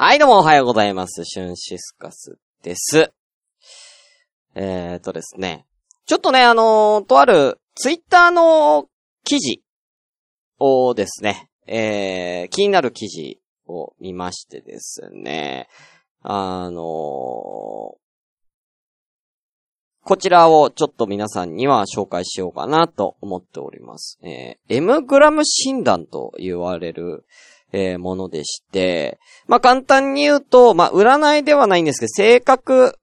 [0.00, 1.24] はい、どうもおはようございます。
[1.24, 3.12] シュンシスカスです。
[4.54, 5.66] えーとですね。
[6.06, 8.86] ちょっとね、あのーとある、ツイッターの
[9.24, 9.60] 記事
[10.60, 15.66] をですね、えー、気になる記事を見ましてですね、
[16.22, 17.98] あのー
[20.04, 24.20] こちらをちょっと皆さんには紹介しようかなと思っております。
[24.22, 27.26] えー、M グラム診断と言われる、
[27.72, 32.98] えーものでして、まあ、簡単に言うと、まあ、占いではないんですけど、性格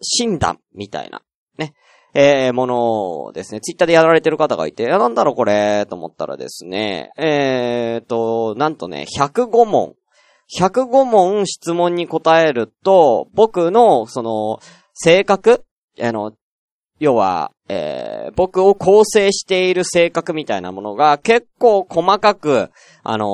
[0.00, 1.22] 診断みたいな、
[1.58, 1.74] ね、
[2.14, 3.60] えーものですね。
[3.60, 9.94] ツイッターでやられてる方がいて、いやなんだろうこれ、と思ったらですね、えーと、なんとね、105問。
[10.58, 14.60] 105問質問に答えると、僕の、その、
[14.94, 15.64] 性格
[16.00, 16.32] あの、
[16.98, 22.70] 要は、えー僕を構成している性格みたいなものが結構細かく、
[23.02, 23.26] あの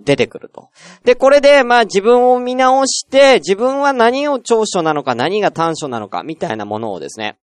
[0.00, 0.68] ー出てくると。
[1.04, 7.38] で、これで、まあ自分を見直して、自分は何を長所なのか、何が短所なのか、みたいなものをですね、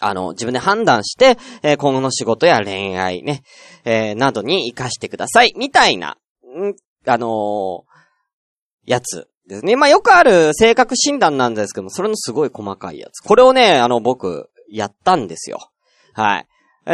[0.00, 3.42] あの、自分で判断して、えー今後の仕事や恋愛ね、
[3.84, 6.16] えーなどに活かしてください、みたいな、
[6.56, 6.74] ん
[7.10, 7.96] あのー
[8.84, 9.76] やつですね。
[9.76, 13.20] まあよくある性格診断なんですけども、それのすごい細かいやつ。
[13.20, 15.70] これをね、あの、僕、やったんですよ。
[16.12, 16.46] はい。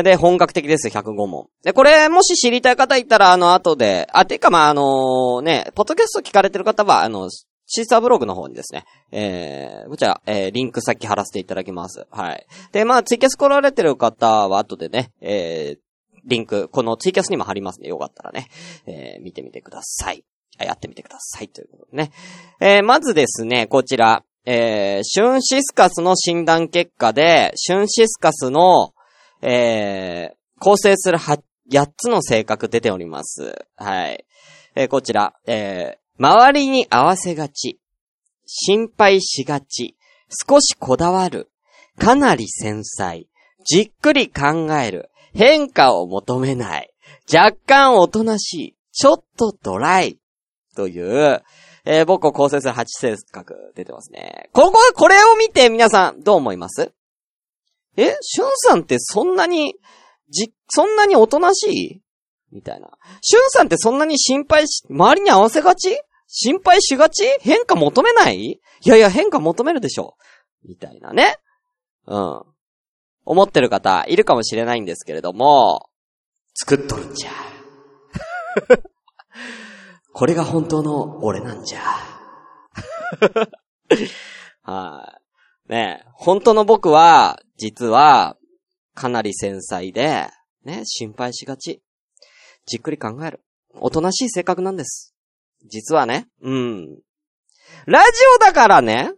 [0.02, 1.48] で、本格的です、105問。
[1.62, 7.28] で、これ、もし知りたい方いたら、あの、後で、あ、てか、まあ、あのね、ポッドキャスト聞かれてる方は、あの、
[7.66, 12.06] シーサーブログの方にですね、えー、こちら、えー、リンク先貼らせていただきます。
[12.10, 12.46] はい。
[12.72, 15.78] で、まあ、ツイキャス来られてる方は、後でね、えー、
[16.24, 17.88] リンク、このツイキャスにも貼りますね。
[17.88, 18.48] よかったらね、
[18.86, 20.24] えー、見てみてください。
[20.58, 21.48] やってみてください。
[21.48, 22.12] ということでね。
[22.60, 28.92] えー、まずですね、こちら、えー、シュンシスカスの診断結果で、シュンシスカスの、
[29.40, 31.38] えー、構成するは、
[31.70, 33.64] 8つの性格出ております。
[33.76, 34.24] はい。
[34.74, 37.78] えー、こちら、えー、周りに合わせがち、
[38.46, 39.96] 心配しがち、
[40.48, 41.50] 少しこだわる、
[41.98, 43.26] かなり繊細、
[43.64, 46.92] じっくり考える、変化を求めない、
[47.32, 50.18] 若干おとなしい、ちょっとドライ、
[50.74, 51.42] という、
[51.84, 54.48] えー僕を構成する8性格出てますね。
[54.52, 56.92] ここ、これを見て皆さんどう思います？
[57.96, 59.74] えシュンさんってそんなに、
[60.30, 62.02] じ、そんなにおとなしい？
[62.52, 62.90] みたいな。
[63.20, 65.98] シュンさんってそんなに心配し、周りに合わせがち？
[66.28, 67.24] 心配しがち？
[67.40, 68.36] 変化求めない？
[68.36, 70.16] いやいや変化求めるでしょ。
[70.64, 71.36] みたいなね。
[72.06, 72.42] うん。
[73.24, 75.88] 思ってる方いるかもしれないんですけれども、
[76.54, 77.30] 作っとるんじゃ。
[80.12, 81.80] これが本当の俺なんじゃ。
[84.62, 85.18] は
[85.68, 85.72] い。
[85.72, 88.36] ね本当の僕は、実は、
[88.94, 90.28] かなり繊細で、
[90.64, 91.82] ね、心配しがち。
[92.66, 93.40] じっくり考える。
[93.74, 95.14] おとなしい性格なんです。
[95.66, 96.98] 実はね、うん。
[97.86, 99.12] ラジオだからね、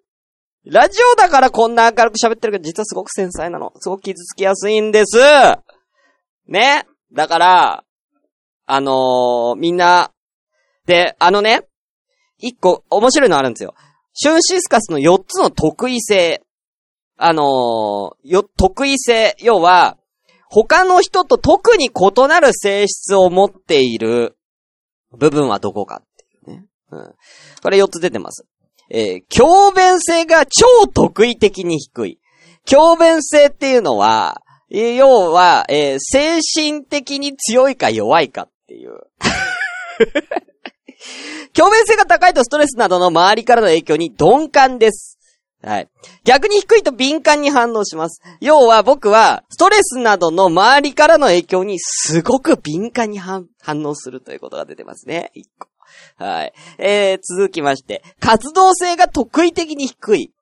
[0.65, 3.73] ラジオだからこんな明るく喋ってるけど、実はすごく繊細なの。
[3.81, 5.19] すごく傷つきやすいんです。
[6.47, 6.87] ね。
[7.13, 7.85] だから、
[8.67, 10.14] あのーみんな、
[10.87, 11.63] で、あのね、
[12.39, 13.75] 一個面白いのあるんですよ。
[14.13, 16.43] シュンシスカスの4つの得意性。
[17.17, 17.45] あのー
[18.25, 19.35] よ、得意性。
[19.41, 19.97] 要は、
[20.49, 24.37] 他の人と特に異なる性質を持っている
[25.13, 26.67] 部分はどこかっていうね。
[26.91, 27.15] うん。
[27.63, 28.47] これ4つ出てます。
[28.91, 32.21] えー強弁性が超得意的に低い。
[32.67, 39.01] 強弁性っていうのは、要は、えー精神的に強いか弱いかっていう。
[41.53, 45.19] 強弁性が高いとストレスなどの周りからの影響に鈍感です。
[45.63, 45.89] はい。
[46.25, 48.21] 逆に低いと敏感に反応します。
[48.41, 55.31] 要は僕は、ストレスなどの周りからの影響にすごく敏感に反反応するということが出てますね。
[55.35, 55.69] 一個。
[56.23, 56.53] はい。
[56.79, 60.33] えー、続きまして、活動性が得意的に低い。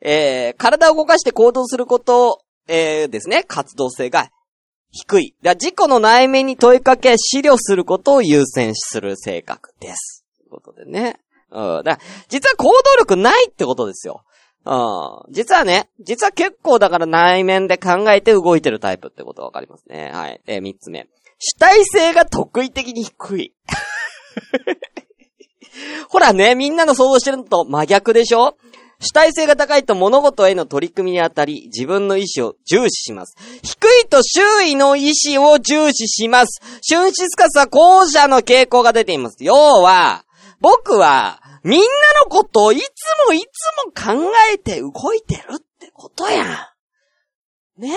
[0.00, 4.30] えー、体を動かして行動すること、えー、ですね、活動性が
[4.96, 5.34] 低い。
[5.42, 10.24] だから自己の内面に問いかけ、資料することを優先する性格です。
[10.38, 11.18] ということでね。
[11.50, 11.84] うん。
[11.84, 14.24] だから実は行動力ないってことですよ。
[14.64, 15.32] うん。
[15.32, 20.12] 実はね、実は結構だから内面で考えて動いてるタイプってことわかりますね。
[20.14, 20.40] はい。
[20.46, 21.08] え三つ目。
[21.38, 23.52] 主体性が得意的に低い。
[26.08, 28.56] ほらね、みんなの想像してるのと真逆でしょ？
[29.04, 33.36] 主体性が高いと物事への取り組みにあたり、自分の意志を重視します。
[33.62, 36.60] 低いと周囲の意志を重視します。
[36.80, 39.36] シュンシスカスは後者の傾向が出ています。
[39.44, 40.24] 要は、
[40.60, 41.86] 僕は、みんな
[42.24, 42.82] のことをいつ
[43.26, 43.44] もいつ
[43.84, 46.48] も考えて動いてるってことやん。
[47.80, 47.96] ね？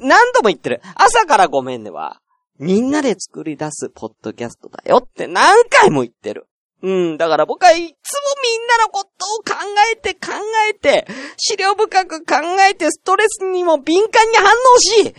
[0.00, 0.80] 何度も言ってる。
[0.94, 2.20] 朝からごめんねは、
[2.58, 6.46] みんなで作り出すポッドキャストだよって何回も言ってる。
[6.82, 9.54] うん、だから僕はいつもみんなのことを考
[9.92, 10.32] えて考
[10.68, 11.06] えて、
[11.36, 12.34] 資料深く考
[12.68, 15.14] えてストレスにも敏感に反応し、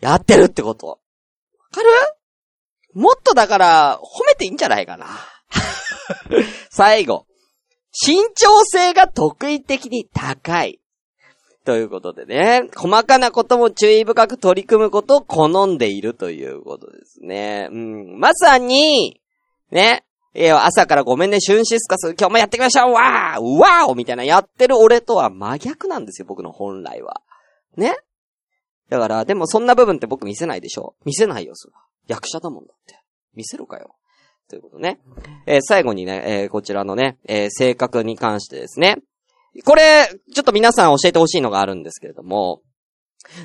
[0.00, 0.86] やってるってこと。
[0.86, 0.96] わ
[1.72, 1.88] かる？
[2.94, 5.06] もっとだから、褒めていいんじゃないかな。
[6.70, 7.26] 最後。
[7.92, 10.80] 慎重性が得意的に高い。
[11.66, 17.68] ということでね、細かなことも注意深く取り組むことを好んでいるということですね。
[17.70, 19.20] うん、まさに、
[19.70, 20.05] ね、
[20.38, 27.22] えー朝からごめんね、シュンシスカス、今日もやってきましょうわーわーみたいなやってる俺とは真逆なんですよ、僕の本来は。
[27.76, 27.96] ね？
[28.90, 31.80] だから、でもそんな部分って僕見せないでしょ見せないよ、それは。
[32.06, 33.00] 役者だもんだって。
[33.34, 33.96] 見せるかよ。
[34.48, 35.00] ということね。
[35.46, 38.98] えー最後にね、えーこちらのね、えー性格に関してですね。
[39.64, 42.60] これ、ちょっと皆さん教えてほしいのがあるんですけれども、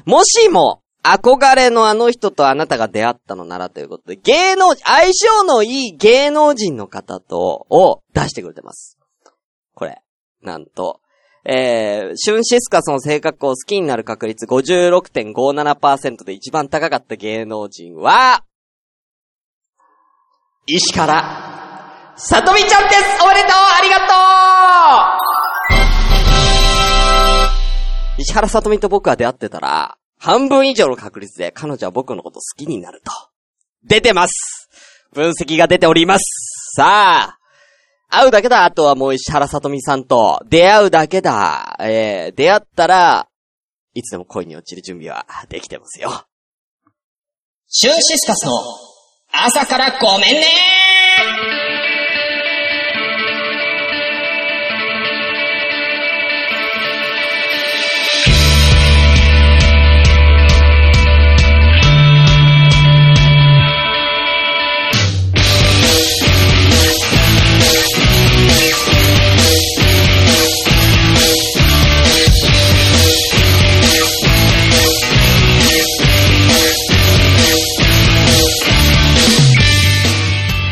[0.06, 8.98] もしも、憧れのあの人とあなたが出会ったのならということで、芸能人、相性のいい芸能人の方と、を出してくれてます。
[9.74, 10.02] これ、
[10.42, 11.02] なんと、
[11.44, 18.44] えー、シュンシスカスの性格を好きになる確率56.57%で一番高かった芸能人は、
[20.68, 23.24] 石原、さとみちゃんです。
[23.24, 23.52] おめでとう。
[23.52, 24.04] ありがと
[28.18, 28.22] う。
[28.22, 33.12] 石原さとみと僕が出会ってたら、半分以上の確率で彼女は僕のこと好きになると。
[33.84, 34.70] 出てます
[35.14, 37.40] 分析が出ておりますさあ、
[38.08, 41.76] 会うだけだ、あとはもう石原さとみさんと出会うだけだ。
[41.80, 43.28] えー、出会ったら、
[43.96, 46.12] いつでも恋に落ちる準備はできてますよ。
[47.68, 48.52] シュンシスカスの
[49.32, 51.71] 朝からごめんね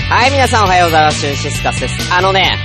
[0.10, 1.20] はい、皆さんおはようございます。
[1.20, 2.12] シュンシスカスです。
[2.12, 2.58] あのね、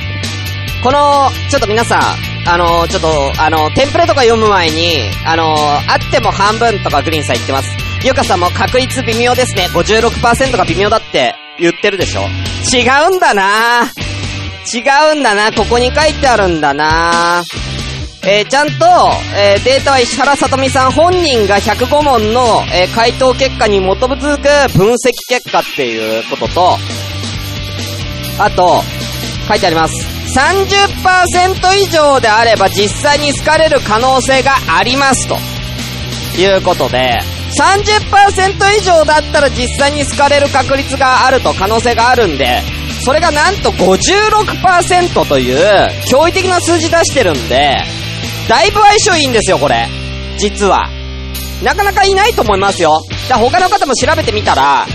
[0.83, 2.01] この、ちょっと皆さん、
[2.49, 3.09] あの、ちょっと、
[3.39, 7.69] あの、テンプレとか読む前に、あの、あっても半分とかグリーンさん言ってます。
[8.03, 9.69] ゆかさんも確率微妙ですね。
[9.75, 12.23] 56%が微妙だって言ってるでしょ
[12.75, 12.81] 違
[13.13, 13.91] うんだな
[14.73, 17.45] 違うんだなここに書いてあるんだな
[18.27, 18.73] えーちゃんと、
[19.37, 26.79] えーデータは石原さとみさん本人が105問の、えー回答結果に基づく分析結果っていうことと、
[28.39, 28.83] あと、
[29.49, 29.95] 書いてあります。
[30.37, 35.39] 30%以上であれば実際に好かれる可能性がありますと。
[36.37, 37.21] いうことで、
[37.57, 42.63] 30%以上だったら実際に好かれる確率があると可能性があるんで、
[43.05, 45.57] それがなんと56%という
[46.11, 47.77] 驚異的な数字出してるんで、
[48.49, 49.89] だいぶ相性いいんですよ、これ。
[50.39, 50.89] 実は。
[51.63, 53.05] なかなかいないと思いますよ。
[53.29, 54.87] だから他の方も調べてみたら、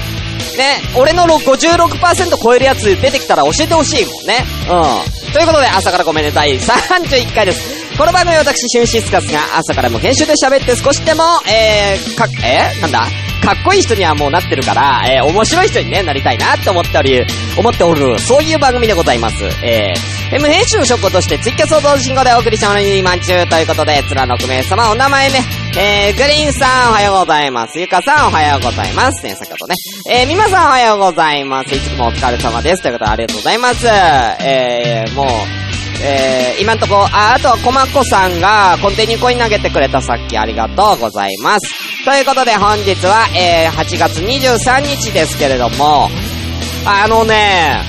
[0.59, 4.45] ね、俺の56%超えるやつ出てきたら教えてほしいもんね。
[4.69, 5.31] うん。
[5.31, 7.97] ということで、朝からごめんね、第31回です。
[7.97, 12.73] この番組は私、シュンシスカスが朝からも編集で喋って少しでも、えー、か、え？
[12.77, 13.07] ー、なんだ？
[13.43, 17.25] かっこいい人にはもうなってるから、えー、面白い人にね、なりたいなって思っており、
[17.57, 19.35] 思っておる、そういう番組でございます。
[19.63, 25.41] えー、M 編集の職としてツイキャスを同時進行でお送りしたものにまんちゅうということで、つらのく名様お名前ね、
[25.77, 27.79] えー、グリーンさんおはようございます。
[27.79, 29.23] ゆかさんおはようございます。
[29.23, 29.75] ね、先ほどね。
[30.09, 31.75] えー、みまさんおはようございます。
[31.75, 32.81] いつもお疲れ様です。
[32.81, 33.87] ということでありがとうございます。
[33.87, 35.27] えー、もう、
[36.03, 42.03] えー、今んとこ、あ、あとはコマコさんがコンテニコイン投げてくれたさっきありがとうございます。
[42.03, 46.09] ということで本日は、えー、8月23日ですけれども、
[46.85, 47.83] あのね、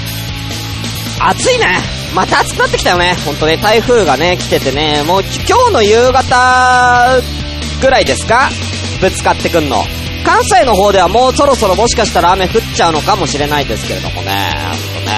[1.18, 1.66] 暑いね。
[2.14, 3.14] また暑くなってきたよね。
[3.24, 7.39] ほんとね、台風がね、来ててね、もう今日の夕方
[7.80, 8.50] ぐらいですか？
[9.00, 9.84] ぶつかってくんの。
[10.24, 14.30] 関西の方ではもうそろそろもしかしたら雨降っちゃうのかもしれないですけれどもね。
[14.94, 15.16] ほんとね。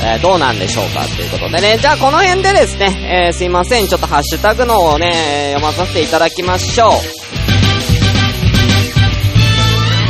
[0.00, 1.76] えーどうなんでしょうかということでね。
[1.78, 3.88] じゃあこの辺でですね、えーすいません。
[3.88, 6.90] ちょっとハッシュタグのをね、読まさせていただきましょう。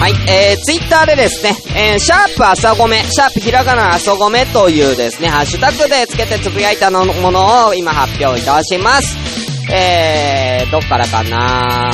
[0.01, 9.48] はい、えー、ツイッターでですね、えー、シャープ朝ごめ、シャープひらがな朝ごめというですね、ハッシュタグでつけてつぶやいたのものを今発表いたします。
[9.71, 11.91] えー、どっからかな？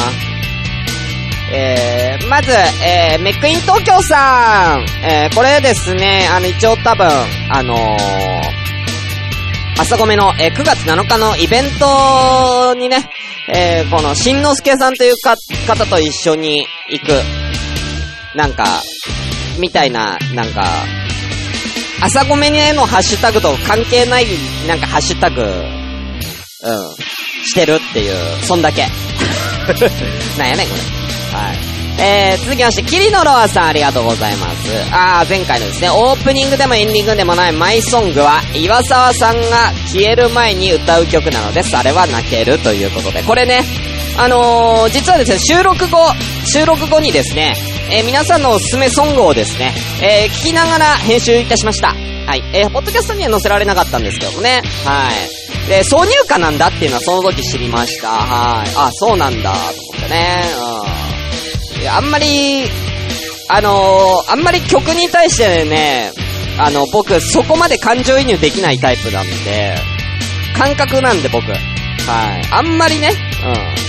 [1.52, 2.50] えー、まず、
[2.84, 4.84] えー、メックイン東京さん。
[5.06, 7.06] えー、これですね、あの、一応多分、
[7.50, 7.78] あのー、
[9.78, 13.08] 朝ごめの、えー9月7日のイベントにね、
[13.52, 15.36] えーこの、しんのすけさんというか
[15.68, 17.12] 方と一緒に行く、
[18.36, 18.64] なんか、
[19.60, 20.64] みたいな、なんか、
[22.02, 24.26] 朝ごめへのハッシュタグと関係ない、
[24.66, 25.54] なんかハッシュタグ、うん、
[27.44, 28.82] してるっていう、そんだけ。
[30.38, 31.38] なんやねん、これ。
[31.38, 31.74] はい。
[31.96, 34.68] えー、続きまして、キリノロアさんありがとうございます。
[34.90, 41.76] あー、前回のですね、オープニングでもエンディングでもないマイソングは、岩沢さんが消える前に歌う曲なのです。
[41.76, 43.62] あれは泣けるということで、これね、
[44.16, 45.98] あのー、実はですね、収録後、
[46.44, 47.56] 収録後にですね、
[47.90, 49.72] えー、皆さんのおすすめソングをですね、
[50.02, 51.94] えー、聞きながら編集いたしました。
[52.26, 52.42] はい。
[52.54, 54.62] えー、ポッドキャストには載せられなかったんですけどもね。
[54.84, 55.10] は
[55.66, 55.68] い。
[55.68, 58.08] で、挿入歌なんだっていうのはその時知りました。
[58.08, 58.68] はい。
[58.76, 60.44] あ、そうなんだ、と思ってね。
[61.76, 61.82] うん。
[61.82, 62.64] いや、あんまり、
[63.48, 66.12] あのー、あんまり曲に対してね、
[66.58, 69.76] あの、僕、そこまで感情移入できないタイプなんで、
[70.56, 71.50] 感覚なんで僕。
[71.50, 71.58] はい。
[72.50, 73.10] あんまりね、
[73.44, 73.83] うん。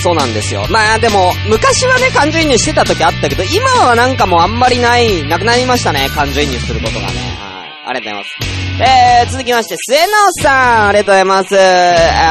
[0.00, 0.66] そうなんですよ。
[0.70, 7.06] まあでも、昔はね、感情移入してた時あったけど、今はなんかもうあんまりない、なくなりましたね、感情移入することがね。
[7.06, 7.70] はい。
[7.86, 8.60] ありがとうございます。
[8.82, 10.52] えー、続きまして、末直さ
[10.84, 11.56] ん、ありがとうございます。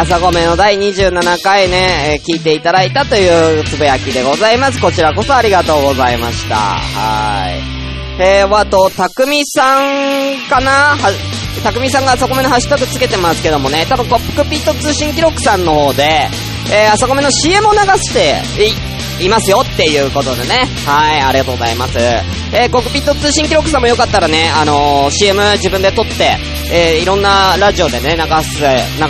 [0.02, 4.82] 朝ごめの第27回ね、えー、聞いていただいたというつぶやきでございます。
[4.82, 6.56] こちらこそありがとうございました。
[6.56, 7.62] はい。
[8.22, 10.98] えー、あと、たくみさんかな？
[10.98, 11.12] は、
[11.64, 16.28] たくみさんが朝ごめのハッシュタグつけてますけどもね、多分コップクピット通信記録さんの方で、
[16.72, 18.42] えー、朝ごめの CM を流して
[19.20, 20.68] い、いますよっていうことでね。
[20.86, 21.98] はい、ありがとうございます。
[22.00, 26.38] えー、コクピット通信記録さんもよかったらね、あのー、CM 自分で撮って、
[26.72, 28.68] えー、いろんなラジオでね、流す、流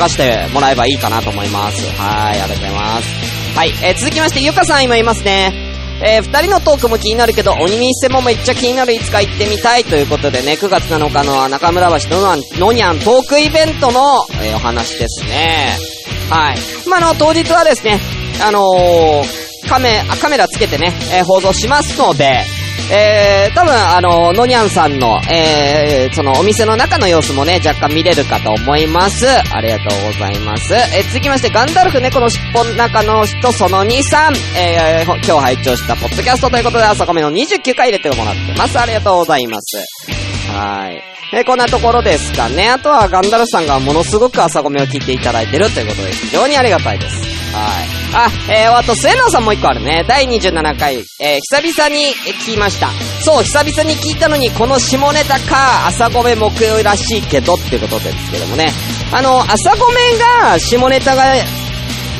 [0.09, 1.85] してもらえばいいかなと思います。
[1.99, 3.57] はい、ありがとうございます。
[3.57, 5.53] はい、えー、続きまして、ゆかさん今いますね。
[6.01, 15.98] えー、二人のトークも気になるけど、鬼にしてもめっちゃ気になるいつか行ってみたいということでね、9月7日の中村橋ののにゃんトークイベントの、えー、お話ですね。
[16.29, 16.57] はい。
[16.87, 17.99] まあ、の、当日はですね、
[18.41, 22.43] あのー、カメ、カメラつけてね、えー、放送しますので、
[22.91, 29.27] えー、多分、あの、のにゃんさんの、えー、そのお店の中の様子もね、若干見れるかと思います。
[29.27, 30.73] ありがとうございます。
[30.73, 38.79] えー、続きまして、ガンダルフ猫の尻尾の中の人その2、3、えー、今日拝聴したポッドキャストということで、朝コメの29回入れてもらってます。
[38.79, 40.18] ありがとうございます。
[40.53, 41.09] はい。
[41.31, 42.69] え、こんなところですかね。
[42.69, 47.21] あとはガンダルフさんがものすごく朝コメを聞いていただいてるということで、非常にありがたいです。
[47.53, 47.99] はい。
[48.13, 50.03] あ、えー、あと、末野さんもう一個あるね。
[50.07, 52.15] 第27回、えー、久々に
[52.47, 52.89] 聞きました。
[53.23, 58.71] そう、久々に聞いたのに、この下ネタか、朝ごめ目標らしいけどっていうことですけどもね。
[59.11, 61.23] あの、朝ごめが、下ネタが、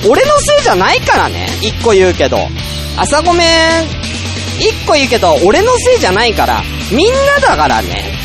[0.07, 1.47] 俺のせいじゃないからね。
[1.61, 2.37] 一個言うけど。
[2.95, 3.45] 朝ごめ
[4.59, 8.18] 一個言うけど、俺のせいじゃないから、みんなだからね。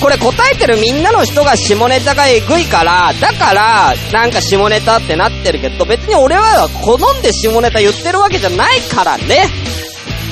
[0.00, 9.46] これ答えてるみんなの人が下ネタがえぐいから、だから、なんか下ネタってなってるけど、別に俺は好んで下ネタ言ってるわけじゃないからね。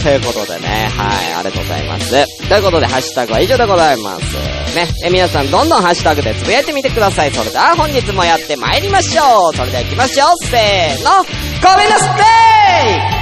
[0.03, 2.49] ということでね、はい、ありがとうございます。
[2.49, 4.37] ということで、ハッシュタグは以上でございます。
[4.77, 7.33] ね、え、皆さんどんどんハッシュタグでつぶやいてみてください。
[7.33, 9.57] それでは本日もやってまいりましょう。
[9.57, 10.47] それでは行きましょう。
[10.47, 11.25] せーの、
[11.61, 13.17] ごめんなさい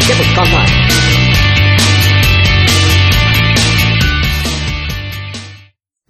[0.00, 0.81] 結構時間ない。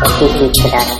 [0.00, 0.98] 聞きください。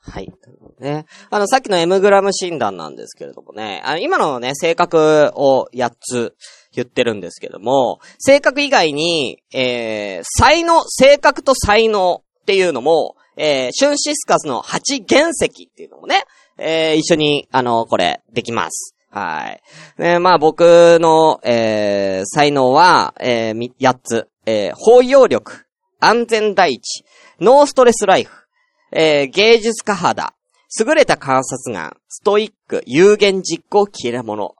[0.00, 0.32] はい。
[0.80, 1.06] ね。
[1.30, 6.36] あの、さっきの M グラム診断なんですけれどもね、あの、今のね、性格を8つ
[6.72, 16.24] 言ってるんですけども、性格以外に、えー、才能、性格と才能っていうのも、えー、シュンシスカスの8原石っていうのもね、
[16.58, 18.97] えー、一緒に、あの、これ、できます。
[19.10, 19.58] は
[19.98, 20.02] い。
[20.02, 24.28] ね、まあ僕の、えー、才能は、えー、8つ。
[24.46, 25.66] えー、包容力、
[26.00, 27.04] 安全第一、
[27.38, 28.46] ノーストレスライフ、
[28.92, 30.32] えー、芸術家肌、
[30.80, 34.54] 優れた観察眼、ストイック、有言実行、切れ者。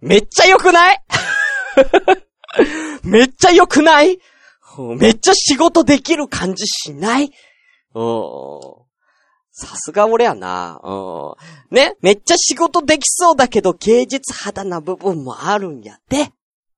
[0.00, 0.98] めっちゃ良くない？
[3.04, 4.18] めっちゃ良くない？
[4.98, 7.30] めっちゃ仕事できる感じしない？
[7.94, 8.83] うん。
[9.56, 10.80] さすが俺やな。
[10.82, 11.36] う
[11.70, 11.74] ん。
[11.74, 11.94] ね？
[12.02, 16.32] めっちゃ仕事できそうだけど芸術肌な部分もあるんやって。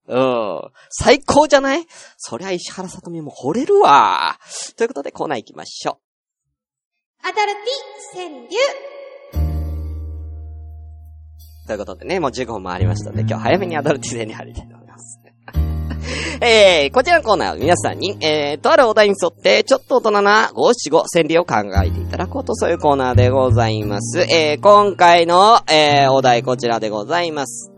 [0.06, 0.60] うん。
[0.90, 1.86] 最高じゃない？
[2.18, 4.38] そりゃ石原さとみも惚れるわ。
[4.76, 5.98] ということでコーナー行きましょ
[7.24, 7.26] う。
[7.26, 8.48] アダルティ川柳。
[11.66, 15.18] ということでね、もう15分回りましたので、今日早めにアダルティゼに入りたいと思います。
[16.40, 24.20] えー、こちらのコーナーは皆さんに、えー、とあるお題に沿って、ちょっと大人な五七五川柳を考えていただこうと、そういうコーナーでございます。
[24.20, 27.72] えー、今回の、えー、お題こちらでございます。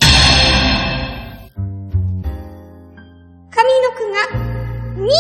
[3.51, 5.11] 上の句が、に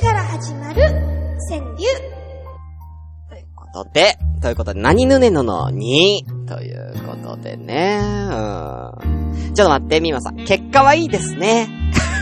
[0.00, 0.82] から始まる
[1.50, 1.86] 川柳。
[3.28, 9.52] ということで、ということで、何ぬねののに、ということでね、うん。
[9.54, 10.36] ちょっと待って、みまさん。
[10.44, 11.68] 結果はいいですね。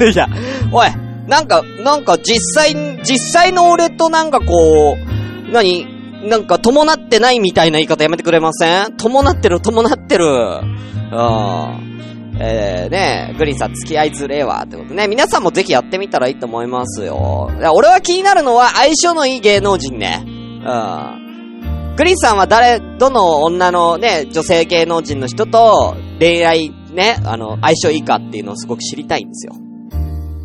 [0.13, 0.29] いや、
[0.73, 0.89] おい、
[1.29, 5.87] なんか、なんか実際、実際の俺となんかこう、何
[6.25, 8.97] なんか伴ってないみたいな言い方やめてくれません？
[8.97, 10.25] 伴ってる、伴ってる。
[10.27, 11.93] うん。
[12.41, 15.07] えー、ねグリーンさん付き合いづれえわ、ってことね。
[15.07, 17.51] 皆さんもぜひやってみたらいいと思いますよ。
[17.75, 20.23] 俺は気になるのは相性のいい芸能人ね。
[20.25, 21.95] うん。
[21.97, 29.53] グリーンさんは誰、どの女のね、女性芸能人の人と恋愛ね、あの、相性いいかっていうのをすごく知りたいんですよ。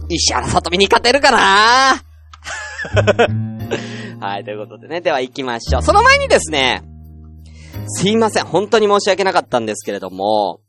[0.10, 2.02] 石原さとみに勝てるかな？
[4.26, 5.02] はい、ということでね。
[5.02, 5.82] では行きましょう。
[5.84, 6.84] その前にですね、
[7.88, 8.46] すいません。
[8.46, 10.62] 本当に申し訳なかったんですけれども、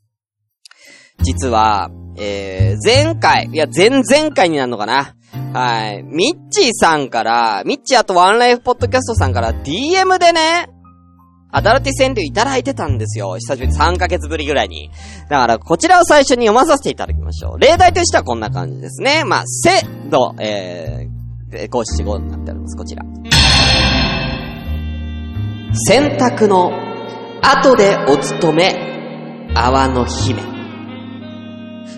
[1.21, 4.03] 実は、えー、前回、いや、前々
[4.33, 5.15] 回になるのかな？
[5.53, 6.03] はい。
[6.03, 10.68] ミッチーさんから、ミッチーあとワンライフポッドキャストさんから DM でね、
[11.51, 13.35] アダルティ川柳いただいてたんですよ。
[13.37, 14.91] 久しぶりに3ヶ月ぶりぐらいに。
[15.29, 17.59] だから、こちらを最初に読まさせていただきましょう。
[17.59, 19.23] 例題としてはこんな感じですね。
[19.25, 22.77] まあ、せ、ど、えー、えー、五七五になっております。
[22.77, 23.03] こちら。
[25.73, 26.71] 洗濯の
[27.41, 30.43] 後でお勤め、泡の姫。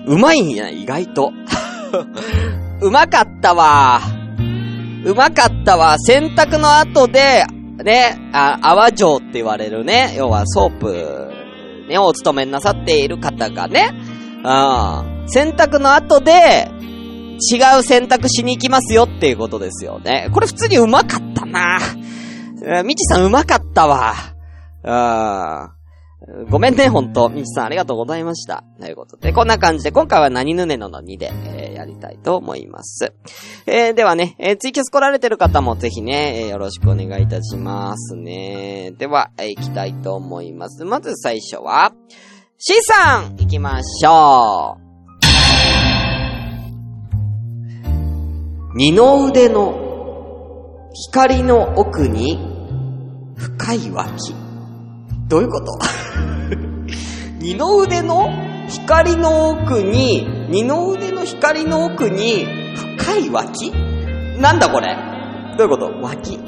[0.07, 1.33] うまいんや、意外と。
[2.79, 3.99] うまかったわ。
[5.03, 5.97] うまかったわ。
[5.99, 7.45] 洗濯の後で、
[7.83, 10.13] ね、あ、泡嬢って言われるね。
[10.17, 11.31] 要はソープ、
[11.89, 13.91] ね、お勤めなさっている方がね、
[14.43, 15.27] うん。
[15.27, 16.69] 洗濯の後で、
[17.51, 20.29] 違う洗濯しに行きますよっていうことですよね。
[20.31, 21.79] これ普通にうまかったな。
[22.83, 24.13] みちさんうまかったわ。
[24.83, 24.87] う
[25.67, 25.80] ん。
[26.51, 27.29] ごめんね、ほんと。
[27.29, 28.63] みちさんありがとうございました。
[28.79, 33.11] ということで、こんな感じで、今回は何ぬねのの2で、えーやりたいと思います。
[33.65, 38.91] えーではね、えーツイキャス来られてる方もぜひね、えーよろしくお願いいたしますね。
[38.99, 40.85] では、えー行きたいと思います。
[40.85, 41.91] まず最初は、
[42.59, 44.81] C さん行きましょう。
[48.75, 52.37] 二の腕の光の奥に
[53.37, 54.35] 深い脇。
[55.27, 55.71] どういうこと？
[57.41, 58.29] 二の腕の
[58.69, 62.45] 光の奥に、二の腕の光の奥に
[62.97, 63.71] 深い脇？
[64.39, 64.95] なんだこれ？
[65.57, 65.91] どういうこと？
[66.01, 66.39] 脇。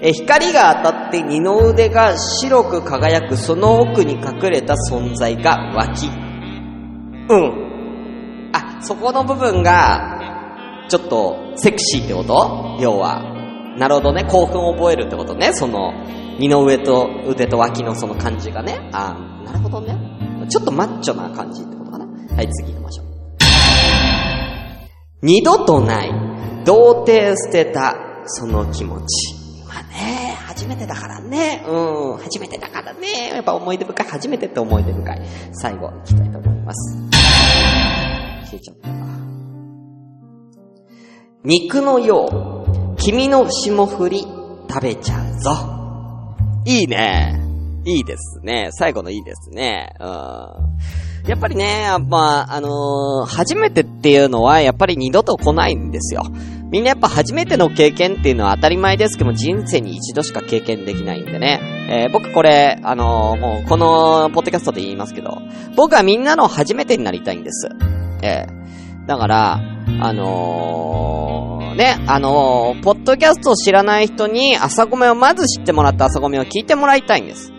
[0.00, 6.06] え、光が当たって二の腕が白く輝くその奥に隠れた存在が脇。
[7.28, 8.50] うん。
[8.52, 12.76] あ、そこの部分が、ちょっと、セクシーってこと？
[12.80, 13.20] 要は。
[13.78, 14.24] なるほどね。
[14.24, 15.52] 興奮を覚えるってことね。
[15.52, 15.92] その、
[16.38, 18.88] 二の上と腕と脇のその感じがね。
[18.92, 20.15] あなるほどね。
[20.48, 22.06] ちょっとマッチョな感じってことかな。
[22.36, 23.06] はい、次行きましょう。
[25.22, 26.12] 二度とない、
[26.64, 29.34] 童貞捨てた、その気持ち。
[29.66, 31.64] まあね、初めてだからね。
[31.66, 33.30] うん、初めてだからね。
[33.34, 34.06] やっぱ思い出深い。
[34.06, 35.22] 初めてって思い出深い。
[35.52, 36.96] 最後、行きたいと思います。
[38.44, 38.88] 消えちゃった。
[41.44, 44.26] 肉のよう、君の霜降り、
[44.68, 45.50] 食べちゃうぞ。
[46.64, 47.45] いいね。
[47.86, 48.68] いいですね。
[48.72, 49.94] 最後のいいですね。
[50.00, 50.06] うん。
[51.28, 56.24] やっぱりね、やっぱ、あのー初めてっていうのは、やっぱり二度と来ないんですよ。
[56.70, 61.60] みんなやっぱ初めての経験っていうのは当たり前ですけども、人生に一度しか経験できないんでね。
[61.88, 65.38] えー僕これ、あのーもう、この、ポッドキャストで言いますけど、
[65.76, 67.68] 僕はみんなの初めてになりたいんです。
[68.22, 69.60] えーだから、
[70.00, 77.52] あのーね、あのーポッドキャストを知らない人に朝ごめをまず知ってもらった朝ごめを聞いてもらいたいんです。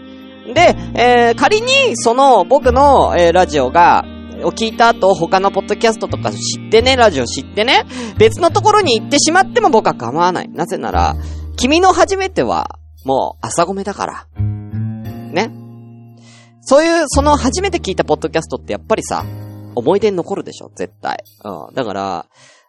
[0.53, 4.03] で、えー仮に、その、僕の、えーラジオが、
[4.43, 7.85] を聞いた後、他のポッドキャストとか知ってね、ラジオ知ってね、
[8.17, 10.49] 別のところに行ってしまっても僕は構わない。
[10.49, 11.15] なぜなら、
[11.55, 14.27] 君の初めては、もう、朝ごめだから。
[14.39, 15.51] ね。
[16.61, 19.25] そういう、その初めて聞いたポッドキャストってやっぱりさ、
[19.75, 21.23] 思い出に残るでしょ、絶対。
[21.43, 21.75] うん。
[21.75, 22.25] だから、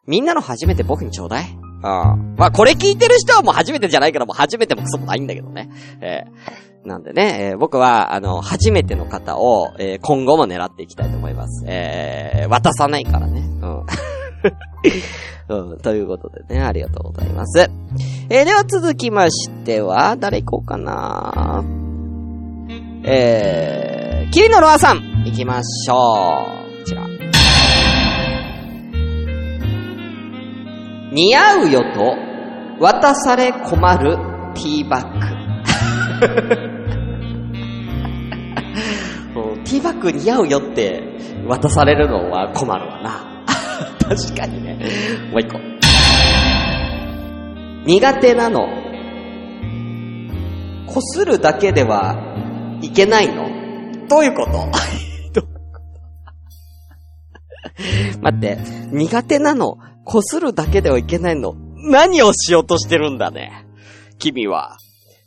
[0.06, 1.44] みんなの初めて僕にちょうだい。
[1.50, 1.82] うん。
[1.82, 5.68] まあ、これ聞いてる人はもう初めてじゃないからもう初めてもクソもないんだけどね。
[6.00, 11.64] えーなんでね、えー僕は、あの、初めての方を、えー今後も狙っていきたいと思います。
[11.68, 13.40] えー渡さないからね。
[13.40, 13.84] うん。
[15.50, 17.70] うん、ということでね、ありがとうございます。
[18.30, 21.64] えーでは続きましては、誰行こうかな
[23.04, 26.78] えー、キリノロアさん、行きましょう。
[26.80, 27.02] こちら。
[31.12, 32.14] 似合うよと
[32.80, 34.16] 渡され困る
[34.54, 35.37] ティーバッグ。
[39.64, 41.02] ティーバッグ似合うよって
[41.46, 43.44] 渡されるのは困るわな。
[44.08, 44.78] 確かにね。
[45.30, 45.58] もう一個。
[47.84, 48.66] 苦手なの。
[50.86, 53.48] こするだけではいけないの
[54.08, 54.52] どういうこと？
[54.52, 54.70] どういう
[55.30, 55.80] こ
[58.16, 58.20] と？
[58.22, 58.58] 待って、
[58.90, 59.76] 苦手なの。
[60.04, 61.54] こするだけではいけないの。
[61.90, 63.66] 何をしようとしてるんだね。
[64.18, 64.78] 君は。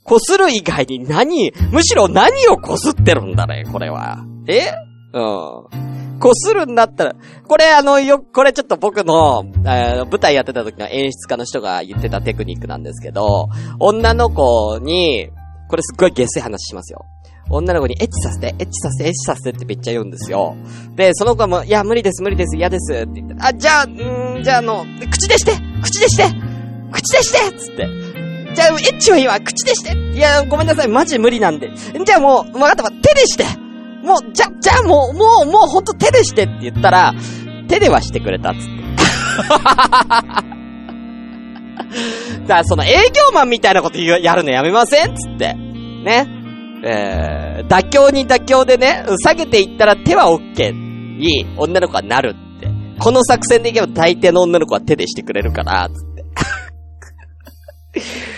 [0.04, 4.26] こする以外に何、むしろ何をこすってるんだね、これは。
[4.48, 4.72] え？
[5.14, 6.20] うん。
[6.20, 7.16] こするんだったら、
[7.48, 15.30] これあの、よ、これちょっと僕の、えー舞台やってた時の演出家の人が言ってたテクニックなんですけど、女の子に、
[15.70, 17.06] これすっごい下水話しますよ。
[17.50, 20.56] 女の子にエッチさせて、エッチさせて、エッチさせてってめっちゃ言うんですよ。
[20.96, 26.24] で、その子も、いや、無理です、無理です、嫌ですって言って、あ、じゃあ、うん、じゃああの、口でして口でして
[26.92, 27.88] 口でしてつって。
[28.54, 31.72] じゃあ、エッチはいいわ、口でしていや、ごめんなさい、マジ無理なんで。
[31.76, 33.46] じゃあもう、わかったわ、手でして
[34.04, 37.14] もう、じゃ、じゃあもう、もう、もうほんと手でしてって言ったら、
[37.68, 38.72] 手ではしてくれたっつって。
[42.42, 45.54] だからその営業マンみたいなこと言うやるのやめませんつって。
[45.54, 46.28] ね。
[46.84, 52.68] えー、妥協に妥協でね、下げていったら手は OK に女の子はなるって。
[53.00, 56.26] この作戦でいけば大抵の女の子は手でしてくれるから、つって。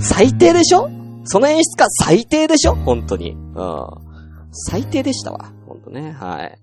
[0.00, 0.90] 最低でしょ？
[1.24, 2.74] その演出家最低でしょ？
[2.74, 3.32] 本当に。
[3.32, 3.86] うん。
[4.52, 5.52] 最低でしたわ。
[5.66, 6.12] 本当ね。
[6.12, 6.58] はい。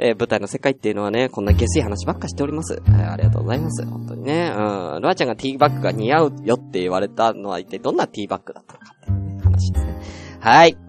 [0.00, 2.80] えー舞台の世界っていうのはね、こんな下水話ばっかしております。
[2.86, 3.84] えーありがとうございます。
[3.84, 4.52] 本当にね。
[4.54, 5.00] うん。
[5.02, 10.00] ロアちゃんがティーバッグが似合うよって言われたのは一体どんなティーバッグだったのかっていうね話ですね。
[10.40, 10.76] はい。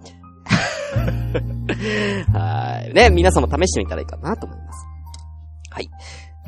[2.34, 2.94] はい。
[2.94, 4.86] ね、皆さんも試してみたらいいかなと思います。
[5.72, 5.90] はい。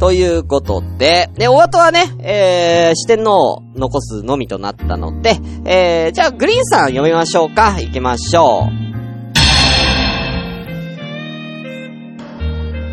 [0.01, 7.79] ということで、で、お後はね、えー、四天王を残すのみとなったので、えー、じゃあ、グリーンさん読みましょうか。
[7.79, 8.71] 行きましょう。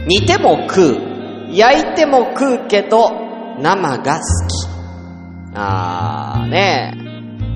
[0.07, 0.99] 煮ても食う。
[1.51, 3.11] 焼いても食うけど、
[3.59, 4.23] 生が好き。
[5.55, 6.93] あー、ね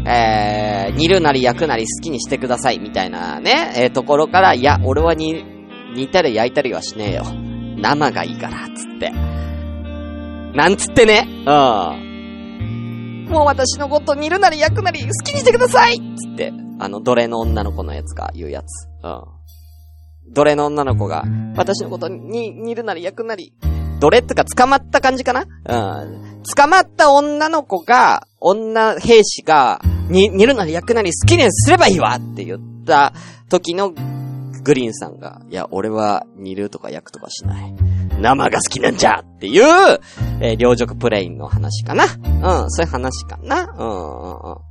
[0.06, 0.88] え。
[0.88, 5.44] えー、煮るなり焼くなり好きにしてください、みたいなね、えーところから、いや、俺は煮、
[5.94, 7.41] 煮たり焼いたりはしねえよ。
[7.82, 9.10] 生がいいから、つって。
[10.56, 11.26] なんつってね。
[11.28, 13.26] うん。
[13.28, 16.52] もう私のこと煮るなり焼くなり好きにしてくださいつって。
[16.78, 18.86] あの、奴隷の女の子のやつが言うやつ。
[19.02, 19.24] うん。
[20.32, 21.24] 奴隷の女の子が、
[21.56, 23.52] 私のことに煮るなり焼くなり、
[24.00, 25.42] 奴隷ってか捕まった感じかな？
[25.42, 26.42] うん。
[26.56, 33.12] 捕まった女の子が、女兵士が、に、煮るなり焼くなり好きにすればいいわって言った
[33.48, 33.94] 時の
[34.62, 37.74] グリーンさんが、いや、俺は煮るとか焼くとかしない。
[38.20, 40.00] 生が好きなんじゃっていう、
[40.40, 42.04] えー両辱プレインの話かな。
[42.04, 43.74] うん、そういう話かな。
[43.76, 44.52] うん、うん。
[44.52, 44.62] うん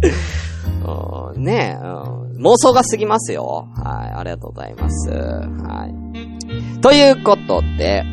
[1.42, 3.68] ねえ、うん、妄想が過ぎますよ。
[3.74, 5.10] はい、ありがとうございます。
[5.10, 6.80] はい。
[6.80, 8.04] ということで、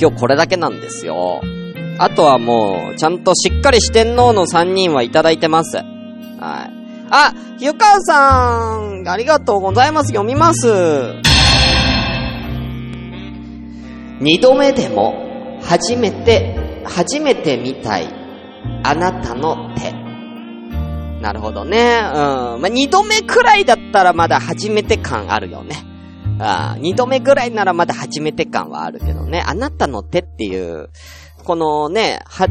[0.00, 1.40] 今日これだけなんですよ。
[1.98, 5.78] あとはもう、ちゃんとしっかり四天王の3人はいただいてます。
[5.78, 5.82] は
[6.72, 6.77] い。
[7.10, 10.08] あ、ゆかさん、ありがとうございます。
[10.08, 10.66] 読みます。
[14.20, 15.14] 二度目でも、
[15.62, 18.08] 初めて、初めて見たい、
[18.82, 19.92] あなたの手。
[21.20, 21.98] なるほどね。
[22.14, 22.60] うん。
[22.60, 25.76] まあ、二度目くらいだったらまだ初めて感あるよね。
[26.40, 29.42] あ二度目ぐらいならまだ初めて感はあるけどね。
[29.44, 30.90] あなたの手っていう、
[31.44, 32.46] このね、は、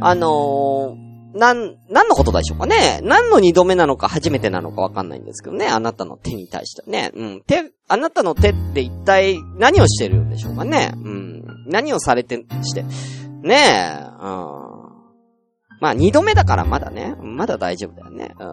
[0.00, 1.03] あのー
[1.34, 3.00] なん、何のことでしょうかね？
[3.02, 5.66] 何の二度目なのか初めてなのかわかんないんですけどね。
[5.66, 7.10] あなたの手に対してね。
[7.14, 7.42] うん。
[7.46, 10.92] 手、あなたの手って一体何をしてるんでしょうかね？
[10.94, 11.44] うん。
[11.66, 12.84] 何をされて、して。
[13.42, 13.98] ねえ。
[14.20, 14.64] うん。
[15.80, 17.16] まあ二度目だからまだね。
[17.20, 18.34] まだ大丈夫だよね。
[18.38, 18.44] う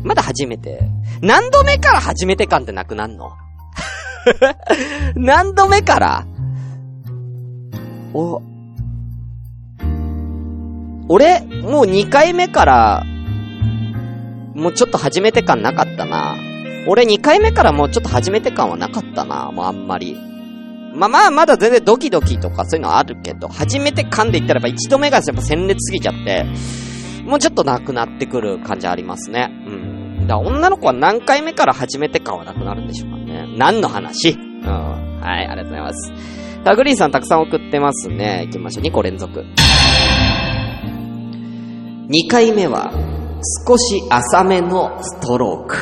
[0.00, 0.02] ん。
[0.04, 0.80] まだ初めて。
[1.20, 3.32] 何度目から初めて感ってなくなんの？
[5.14, 6.26] 何度目から？
[8.14, 8.40] お、
[11.08, 13.04] 俺、もう2回目から、
[14.54, 16.36] もうちょっと初めて感なかったな。
[16.86, 19.50] 俺2回目からもうちょっと初めて感はなかったな。
[19.52, 20.16] もうあんまり。
[20.94, 26.44] まあまあ、まだ全然ドキドキとかそういうのはあるけど、初めて感で言ったらやっぱ1度目がやっぱ鮮烈すぎちゃって、
[27.24, 29.50] もうちょっとなくなってくる感じありますね。
[29.66, 30.26] うん。
[30.26, 33.46] だから女の子は何回目から初めて感はなくなるんでしょうかね。
[33.56, 34.30] 何の話？
[34.30, 35.20] うん。
[35.20, 36.12] はい、ありがとうございます。
[36.64, 38.44] タグリーンさんたくさん送ってますね。
[38.46, 38.84] 行きましょう。
[38.84, 39.44] 2個連続。
[42.08, 42.90] 2回目は、
[43.66, 45.76] 少し浅めのストローク。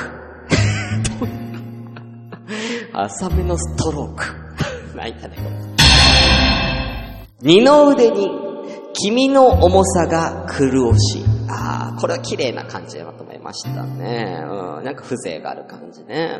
[2.93, 4.25] 浅めのストローク。
[4.97, 5.37] 泣いたね。
[7.43, 8.29] 二の腕に、
[8.93, 11.25] 君の重さが潤し。
[11.49, 14.45] ああ、これは綺麗な感じでまとめましたね。
[14.51, 16.37] うん、なんか風情がある感じね。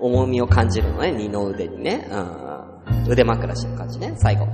[0.00, 2.08] うん、重みを感じるのね、二の腕にね。
[2.10, 4.46] うん、腕枕してる感じね、最後。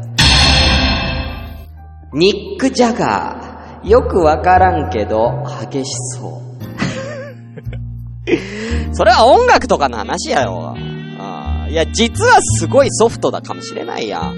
[2.12, 3.53] ニック・ジャガー。
[3.84, 6.44] よくわからんけど、激しそう。
[8.92, 10.74] それは音楽とかの話やよ。
[11.18, 14.32] あいや、実はすごいソフトだかもしれないや。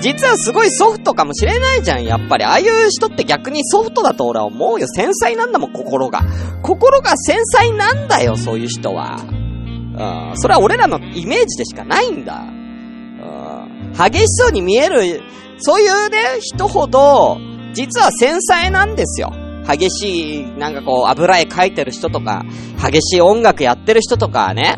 [0.00, 2.44] 実はすごいソフトかもしれないじゃん、やっぱり。
[2.44, 4.86] ああいう人って逆にソフトだと俺は思うよ。
[4.86, 6.22] 繊細なんだもん、心が。
[6.62, 9.18] 心が繊細なんだよ、そういう人は。
[9.20, 12.42] うん、それは俺らのイメージでしかないんだ。
[12.42, 15.22] うん、激しそうに見える、
[15.58, 17.38] そういうね、人ほど、
[17.74, 19.32] 実は繊細なんですよ。
[19.66, 22.44] 激しい、なんかこう、油絵描いてる人とか、
[22.80, 24.76] 激しい音楽やってる人とかね。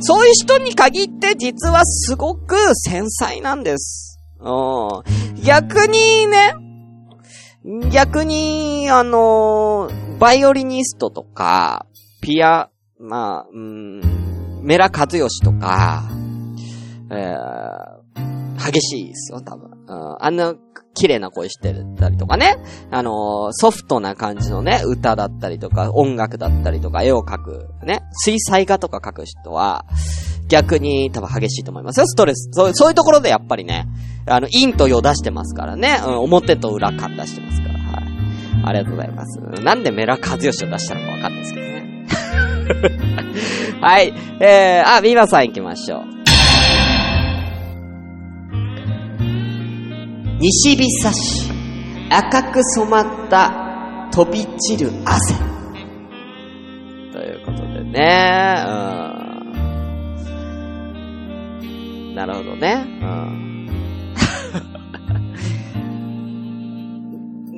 [0.00, 4.18] そういう人に限って実はすごく繊細なんです。
[4.40, 5.02] う
[5.40, 5.42] ん。
[5.42, 6.54] 逆にね、
[7.90, 11.84] 逆に、あのーバイオリニストとか、
[12.22, 14.00] ピア、まあ、うん、
[14.62, 16.04] メラカズヨシとか、
[17.10, 19.70] えー、激しいですよ、多分。
[19.86, 20.54] うん、あんな、
[20.96, 22.56] 綺麗な声してたりとかね。
[22.90, 29.84] あのーソフトな感じのね、歌だったりとか、音楽だったりとか、絵を描く、ね、水彩画とか描く人は、
[30.48, 32.50] 逆に多分激しいと思いますよ、ストレス。
[32.52, 33.86] そうそういうところでやっぱりね、
[34.26, 36.00] あの、陰と陽出してますからね。
[36.04, 37.74] うん、表と裏感出してますから。
[37.74, 38.04] はい。
[38.64, 39.38] ありがとうございます。
[39.62, 42.06] なんでメラカズヨシを出したのかわかんないですけどね。
[43.80, 44.14] はい。
[44.40, 46.15] えー、あ、ビーバーさん行きましょう。
[50.38, 51.50] 西日差し、
[52.10, 55.34] 赤く染まった飛び散る汗。
[57.10, 58.70] ということでね、う
[61.64, 62.14] ん。
[62.14, 62.84] なるほどね。
[63.00, 63.66] うん。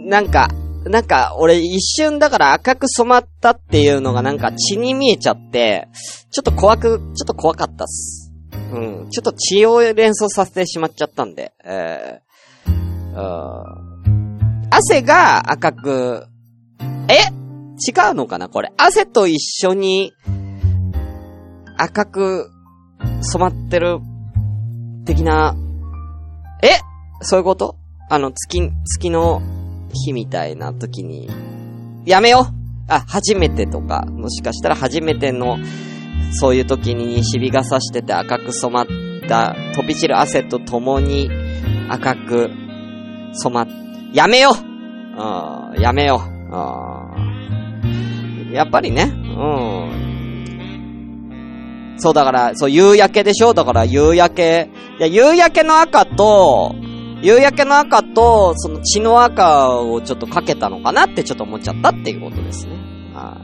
[0.09, 0.49] なんか、
[0.85, 5.89] なんか、俺一瞬だから赤く染まったっていうのがなんか血に見えちゃって、
[6.31, 8.33] ちょっと怖く、ちょっと怖かったっす。
[8.73, 9.11] うん。
[9.11, 12.28] ちょっと血を連想させてしまっちゃったんで、えー、
[14.71, 16.27] 汗が赤く、
[17.09, 17.15] え？
[17.81, 18.73] 違うのかなこれ。
[18.77, 20.13] 汗と一緒に
[21.77, 22.51] 赤く
[23.21, 24.01] 染まってる
[25.05, 25.57] 的な、
[26.63, 26.69] え？
[27.23, 27.77] そういうこと？
[28.11, 29.43] あの、月、月の
[29.93, 31.29] 日みたいな時に、
[32.05, 32.55] やめよう。
[32.89, 35.59] あ、初めてとか、もしかしたら初めての、
[36.33, 38.87] そういう時に西日が差してて赤く染まっ
[39.29, 41.31] た、飛び散る汗と共に
[41.91, 42.51] 赤く
[43.33, 43.69] 染まっ、
[44.13, 44.57] やめようう
[45.79, 46.29] ん、やめよう。
[46.29, 46.31] う
[48.49, 48.51] ん。
[48.53, 49.19] やっぱりね、うん。
[51.99, 53.53] そうだから、そう、夕焼けでしょ？
[53.55, 54.71] だから夕焼け。
[54.99, 56.75] いや、夕焼けの赤と、
[57.21, 62.73] 夕焼けの赤と、その血の赤をちょっとかけたのかなってちょっと思っちゃったっていうことですね。
[63.13, 63.37] は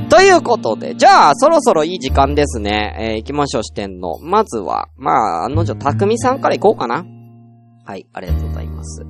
[0.00, 0.04] い。
[0.08, 2.94] ということで、じゃあ、そろそろいい時間ですね。
[2.98, 4.20] えー行きましょう、視点の。
[4.20, 7.04] まずは、まあ、案の定、たくみさんから行こうかな。
[7.88, 9.02] はい、ありがとうございます。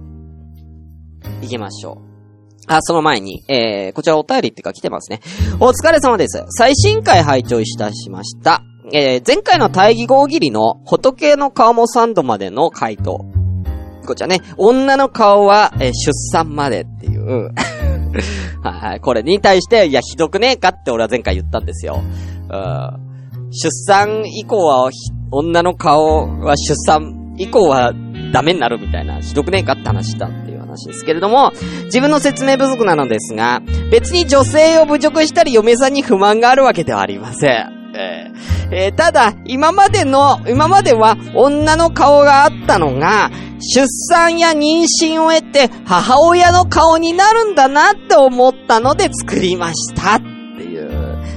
[1.43, 2.63] 行きましょう。
[2.69, 5.21] あ、その前に、えー、こちらお便りってか来てますね。
[5.59, 6.45] お疲れ様です。
[6.51, 8.63] 最新回拝聴いたしました。
[8.93, 13.27] えー、前回の大義号切りの仏の顔もサンドまでの回答。
[14.07, 17.51] こちらね、女の顔は、えー出産までっていう。
[18.63, 19.01] はい。
[19.01, 22.01] これに対して、いや、ひどくねえかって俺は前回言ったんですよ。
[22.49, 23.51] うん。
[23.51, 24.89] 出産以降は、
[25.33, 27.93] 女の顔は出産以降は
[28.33, 31.53] ダメになるみたいな、ひどくねえかって話したっていう話ですけれども、
[31.85, 37.79] 自分の説明不足なのですが、別に女性を侮辱したり嫁さんに不満があるわけではありません。
[37.95, 38.39] えー
[38.71, 50.38] えーただ、今までの、今までは女の顔があったのが、出産や妊娠を得て母親の顔になるんだなって思ったので作りました。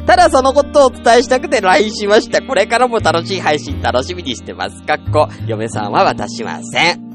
[0.06, 2.41] ただそのことをお伝えしたくて LINE しました。
[2.41, 4.82] これからも楽しい配信楽しみにしてます。
[4.84, 7.13] かっこ、嫁さんは渡しません。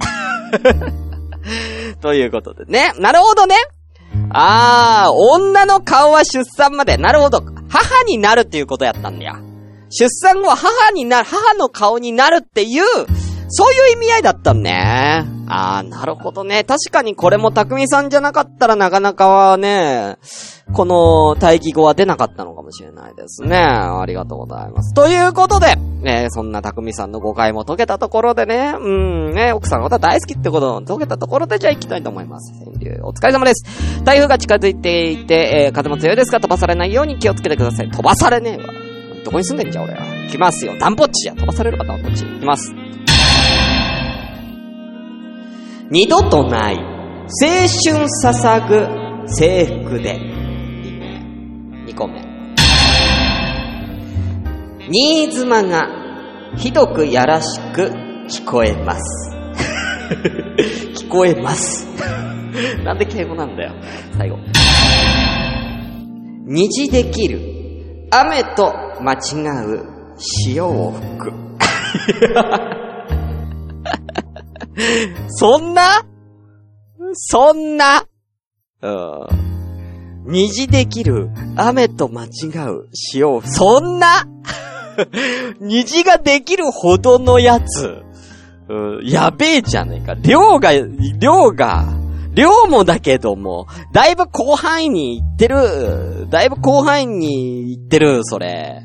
[2.00, 2.92] ということでね。
[2.98, 3.56] なるほどね。
[4.30, 6.96] あー、女の顔は出産まで。
[6.96, 7.42] なるほど。
[7.68, 9.36] 母になるっていうことやったんだよ。
[9.90, 12.84] 出産後は母になる、母の顔になるっていう、
[13.48, 15.24] そういう意味合いだったんね。
[15.48, 16.64] あー、なるほどね。
[16.64, 20.16] 確かにこれも匠さんじゃなかったらなかなかはね、
[20.72, 23.56] この待機語は出なかったのかもしれないですね。
[23.56, 24.92] ありがとうございます。
[24.94, 32.52] ということで、ね、そんな匠さんの誤解も解けたところでね、うん、ね、奥さんのこと大好きってことを解けたところでじゃあ行きたいと思います。
[32.64, 34.04] 川柳お疲れ様です。
[34.04, 37.90] 台風が近づいていて、えー風も強いですが飛ばされないように気をつけてください。
[37.90, 38.72] 飛ばされねえわ。
[39.24, 40.00] どこに住んでんじゃん、俺は。
[40.26, 40.76] 行きますよ。
[40.78, 41.34] ダンポッチや。
[41.34, 42.24] 飛ばされるか、ダンポッチ。
[42.24, 42.72] 行きます。
[45.88, 46.84] 二度とない、青
[47.84, 48.68] 春捧
[49.22, 50.18] ぐ制服で。
[51.86, 52.20] 二個目。
[54.90, 55.86] 新妻が、
[56.56, 57.92] ひどくやらしく
[58.28, 59.32] 聞こえます。
[60.98, 61.86] 聞こえます。
[62.84, 63.72] なんで敬語なんだよ。
[64.18, 64.38] 最後。
[66.46, 67.40] 虹できる。
[68.10, 68.72] 雨と
[69.02, 69.16] 間違
[69.66, 69.84] う
[70.16, 71.32] 潮を吹く。
[75.28, 76.04] そんな？
[77.14, 78.04] そんな？
[78.82, 79.26] うん。
[80.26, 81.30] 虹できる。
[81.56, 82.28] 雨と間違
[82.70, 84.26] う潮、そんな？
[85.60, 88.02] 虹ができるほどのやつ。
[88.68, 90.14] うん、やべえじゃねえか。
[90.14, 90.72] 量が、
[91.18, 91.84] 量が、
[92.34, 96.26] 量もだけども、だいぶ広範囲に行ってる。
[96.28, 98.82] だいぶ広範囲に行ってる、それ。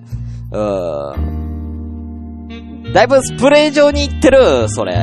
[0.52, 1.41] うん。
[2.94, 4.94] だいぶスプレー状に行ってる、それ。
[4.94, 5.00] うん。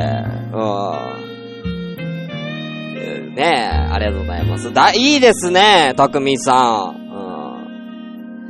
[3.34, 3.42] ねえ、
[3.92, 4.72] ありがとうございます。
[4.72, 6.96] だ、いいですね、たくみさん。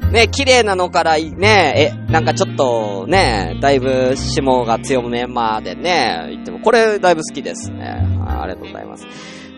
[0.03, 0.13] うん。
[0.13, 7.99] ね綺麗なのから、ねえ、なんかちょっと、ねだいぶ霜が強めまでね、言っても、これだいぶ好きですね。
[8.27, 9.07] あありがとうございます。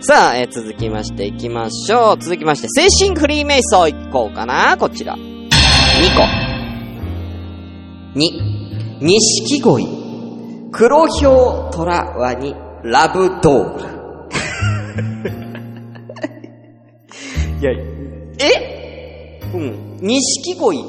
[0.01, 2.19] さあ、えー続きまして行きましょう。
[2.19, 4.77] 続きまして、精神フリー瞑想行こうかな。
[4.79, 5.17] こちら。
[5.17, 5.49] 2
[6.17, 6.23] 個。
[8.19, 8.60] 2、
[9.01, 10.71] 錦鯉。
[10.73, 13.91] 黒ひょう虎ワニ、ラブドール。
[17.61, 17.71] いや、
[18.39, 19.41] え？
[19.55, 19.97] うん。
[20.03, 20.85] 錦鯉、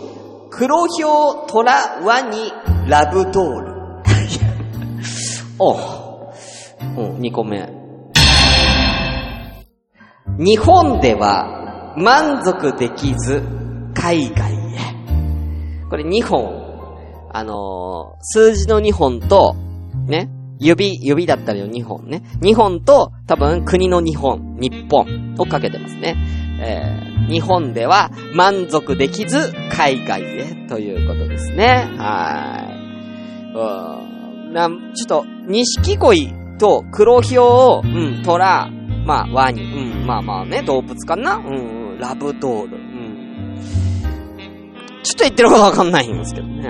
[0.49, 2.51] 黒ひょう虎ワニ、
[2.87, 3.71] ラブドール。
[5.57, 5.77] おう。
[6.97, 7.69] うん、2個目。
[10.37, 13.41] 日本では満足できず
[13.93, 14.57] 海外へ。
[15.89, 16.60] これ2本。
[17.33, 19.55] あのー数字の2本と、
[20.07, 22.23] ね、指、指だったりの2本ね。
[22.41, 26.15] 2本と多分国の2本、日本をかけてますね。
[26.59, 31.87] えー日本では満足できず海外へということですね。
[31.97, 33.53] はい。
[34.47, 34.53] うん。
[34.53, 38.69] な、ちょっと、錦鯉と黒ひょうを、うん、虎、
[39.05, 41.35] まあ、ワニ、うん、まあまあね、動物かな？
[41.37, 43.57] うん、うん、ラブドール、うん。
[45.03, 46.63] ちょっと言ってることわかんないんですけどね。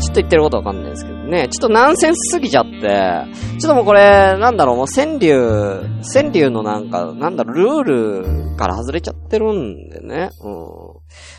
[0.00, 1.48] ちょっと言ってることわかんないですけどね。
[1.48, 3.24] ちょっとナンセンスすぎちゃって、
[3.58, 10.30] ちょっともうこれ、なんだろう、もう川柳、川柳のなんか、なんだろう、ルールから外れちゃってるんでね。
[10.42, 10.58] うん。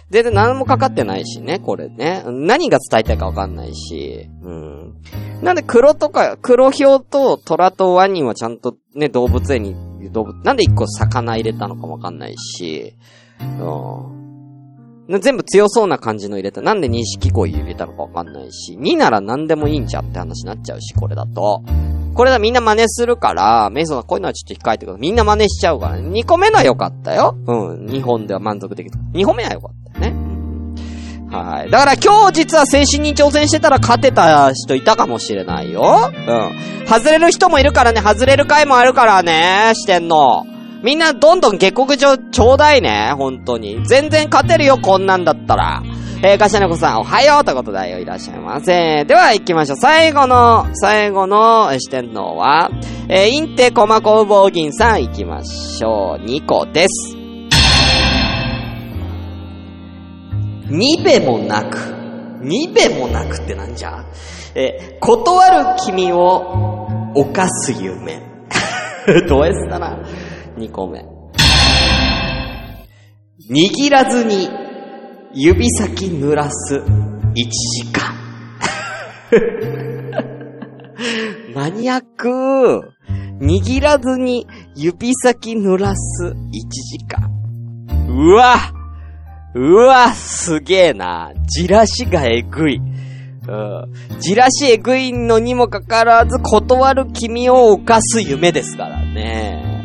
[0.09, 2.23] 全然何もかかってないしね、これね。
[2.25, 4.27] 何が伝えたいかわかんないし。
[4.43, 4.95] うん。
[5.41, 9.75] なんで黒とか、黒ひょうと虎とワニはちゃんとね、動物園に、
[10.11, 12.95] 動物、なんで一個魚入れたのかもわかんないし。
[13.39, 14.18] うん。
[15.17, 16.61] 全部強そうな感じの入れた。
[16.61, 18.77] なんで錦鯉入れたのかわかんないし。
[18.79, 21.63] 2なら何でもいいんじゃって話になっちゃうし、これだと。
[22.13, 25.01] これだみんな真似するから、メイソンがこういうのはちょっと控えてください。
[25.01, 26.09] みんな真似しちゃうからね。
[26.09, 27.35] 2個目のは良かったよ。
[27.47, 27.85] うん。
[27.85, 28.99] 2本では満足できる。
[29.13, 30.29] 2本目は良かったよね。
[31.31, 31.71] はい。
[31.71, 36.11] だから今日実は精神に挑戦してたら勝てた人いたかもしれないよ。
[36.11, 36.87] うん。
[36.87, 40.45] 外れる人もいるからね、外れる回もあるからね、してんの。
[40.83, 43.85] みんなどんどん下克上ちょうだいね、本当に。
[43.85, 45.83] 全然勝てるよ、こんなんだったら。
[46.23, 49.03] えー、かしなこさん、おはようということで、いらっしゃいませ。
[49.05, 49.77] では、行きましょう。
[49.77, 52.69] 最後の、最後の四天王は、
[53.09, 56.23] えー、インテコマコウボウギンさん、行きましょう。
[56.25, 57.15] 2個です。
[60.69, 61.77] にべもなく、
[62.41, 64.03] にべもなくってなんじゃ？
[64.55, 68.21] えー、断る君を犯す夢。
[69.27, 69.97] どうやったな？
[70.59, 71.05] 2個目。
[73.49, 74.49] 握らずに
[75.33, 76.83] 指先濡らす1
[77.33, 77.49] 時
[77.93, 78.13] 間。
[81.55, 82.27] マニアック
[83.39, 84.45] 握らずに
[84.75, 86.33] 指先濡らす1
[86.69, 87.31] 時間。
[88.09, 88.57] うわ
[89.55, 91.31] うわすげえな。
[91.47, 92.81] じらしがえぐい。
[93.47, 93.85] うん。
[94.19, 99.78] じらしえぐいのにもかかわらず、断る君を犯す夢ですからね。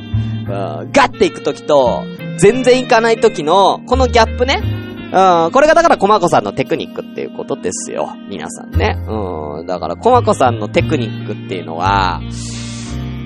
[0.44, 0.92] ん。
[0.92, 2.04] ガッて行くときと、
[2.38, 4.60] 全然行かないときの、このギャップね。
[5.12, 5.50] うん。
[5.52, 8.14] これがだから、コマコさんのテクニックっていうことですよ。
[8.28, 8.96] 皆さんね。
[9.08, 9.66] うん。
[9.66, 12.20] だから、コマコさんのテクニックっていうのは、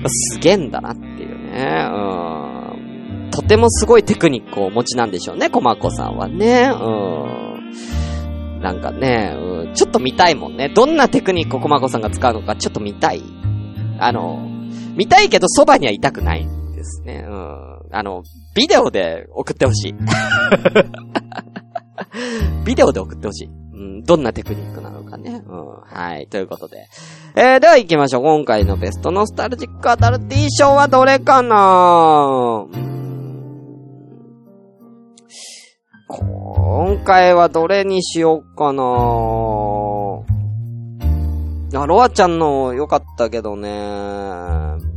[0.07, 1.89] すげえんだなっていうね。
[1.91, 3.29] うん。
[3.31, 6.71] とてもすごいテクニックをお持ちなんでしょうね、コマコさんはね。
[6.73, 7.45] う
[8.57, 8.61] ん。
[8.61, 10.69] なんかね、うん、ちょっと見たいもんね。
[10.69, 13.23] どんなテクニックをコマコさんが使うのかちょっと見たい。
[13.99, 14.47] あの、
[14.95, 16.45] 見たいけどそばにはいたくない
[16.79, 17.25] ですね。
[17.27, 17.79] うん。
[17.91, 18.23] あの、
[18.55, 19.95] ビデオで送ってほしい。
[22.65, 23.49] ビデオで送ってほしい。
[23.73, 25.43] うん、どんなテクニックなのかね。
[25.45, 26.87] うん、はい、ということで。
[27.35, 28.23] えー、では行きましょう。
[28.23, 32.65] 今回のベストノスタルジックアダルティ賞はどれかな？
[36.07, 38.83] 今回はどれにしようかな？
[41.81, 44.88] あ、ロアちゃんの良かったけどね。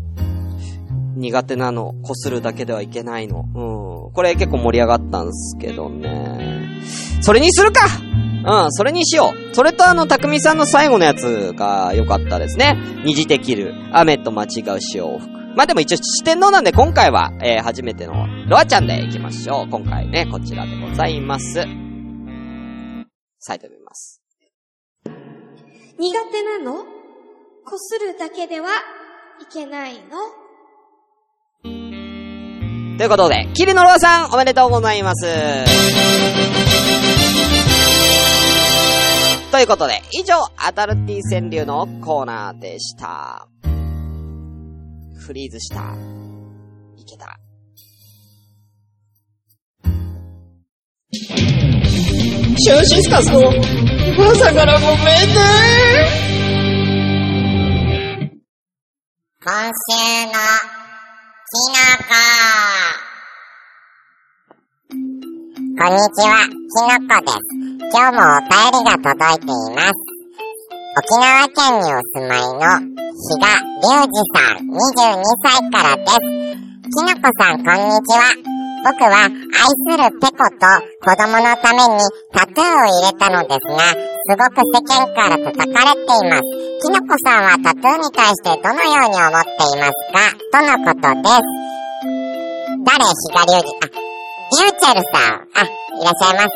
[1.17, 3.45] 苦手なの、こするだけではいけないの。
[3.55, 4.13] うん。
[4.13, 6.81] これ結構盛り上がったんすけどね。
[7.21, 7.87] それにするか
[8.45, 9.55] うん、それにしよう。
[9.55, 12.77] それとあの、たくみさんの最後のやつが良かったですね。
[13.05, 15.31] 虹できる、雨と間違う潮服。
[15.55, 19.69] まあ、でも一応四天王なんで今回は、えー、初めてのロアちゃんで行きましょう。
[19.71, 21.61] 今回ね、こちらでございます。
[23.39, 24.23] サイト見ます。
[25.05, 25.11] 苦
[26.33, 26.85] 手なの？
[27.65, 28.69] こするだけでは
[29.41, 30.42] いけないの？
[33.03, 35.27] ということで、キリノロアさん、おめでとうございます。
[39.51, 43.49] ということで、以上、アダルティ川柳のコーナーでした。
[45.19, 45.97] フリーズした。
[46.97, 47.41] いけた。
[51.11, 53.51] シュンシスカスの
[54.31, 55.11] 朝からごめんね
[59.45, 60.27] 今週
[60.77, 60.82] の
[61.53, 62.17] きのこ。
[65.77, 67.45] こんにちは、きのこです。
[67.93, 69.93] 今日もお便りが届いています。
[70.97, 73.45] 沖縄県にお住まいの比嘉
[73.83, 76.17] 隆二さん、22歳からです。
[76.25, 78.62] きのこさん、こんにちは。
[78.85, 80.67] 僕は愛するペコと
[81.01, 82.03] 子供のために
[82.33, 86.43] タトゥーを入れたのですが、すごく世間から叩かれています。
[86.83, 90.19] きのこさんはタトゥーに対してどのように思っていますか？
[90.51, 91.41] とのことです。
[92.85, 93.07] 誰？
[93.07, 93.87] ひがりゅうじ、あ、
[94.51, 95.69] リューチェルさん、あ、い
[96.05, 96.53] らっしゃいませ。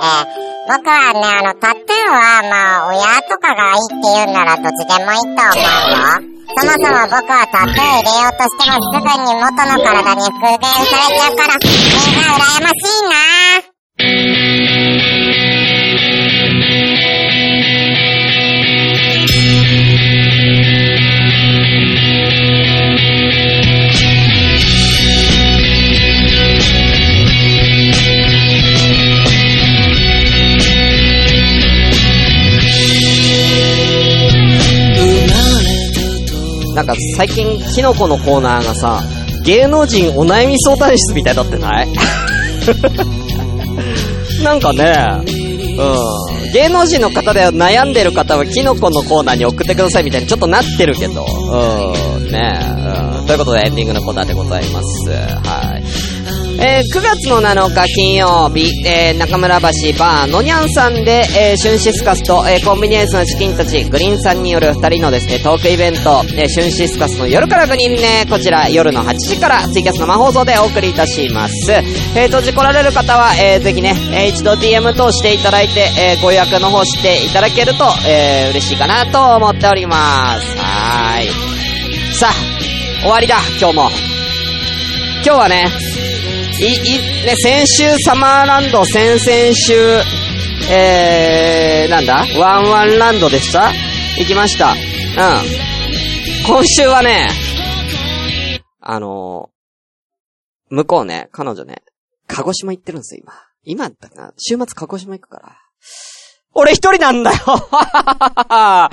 [0.00, 0.32] えー、
[0.68, 2.16] 僕はね、あの、タトゥーは、
[2.48, 2.54] ま
[2.84, 2.96] あ、親
[3.28, 6.37] とかがいいって言うならどっちでもいいと思うよ。
[6.48, 13.57] そもそも僕はタトゥー入れようとしてもすぐに元の体に復元されちゃうから、みんな羨ましいな
[36.78, 39.02] なんか最近、キノコのコーナーがさ、
[39.44, 41.88] 芸能人お悩み相談室みたいになってない？
[44.44, 46.52] なんかね、うん。
[46.52, 52.60] 芸能人の方で悩んでる方はキノコのコーナーに送ってくださいみたいにちょっとなってるけど、うん、ね
[53.20, 53.26] うん。
[53.26, 55.10] ということでエンディングのコーナーでございます。
[55.10, 55.82] はい。
[56.60, 71.70] えー、9月の7日金曜日、えー、中村橋バーのにゃんさんで、えー、シュンシスカスと、えー、コンビニエンスのチキンたち、グリーンさんによる2人のですね、トークイベント、えー、シュンシスカスの夜から9人ね、こちら夜の8時からツイキャス生放送でお送りいたします。
[71.70, 80.58] えー、閉じ来られる方は、えー、ぜひね、えー、一度 DM 通していただいて、えー、ご予約の方していただけると、えー、嬉しいかなと思っております。
[80.58, 82.14] はーい。
[82.16, 83.90] さあ、終わりだ、今日も。
[85.24, 85.68] 今日はね、
[86.60, 89.72] い、い、ね、先週サマーランド、先々週、
[90.72, 92.26] えー、なんだ？
[92.38, 93.70] ワンワンランドでした？
[94.18, 94.72] 行きました。
[94.72, 94.76] うん。
[96.46, 97.28] 今週はね、
[98.80, 101.82] あのー、向こうね、彼女ね、
[102.26, 103.32] 鹿児島行ってるんですよ、今。
[103.62, 104.32] 今だったな？
[104.36, 105.56] 週末鹿児島行くから。
[106.54, 107.36] 俺一人なんだよ。
[107.46, 108.90] やったやっ